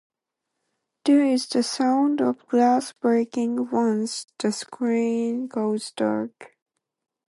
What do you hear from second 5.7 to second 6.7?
dark.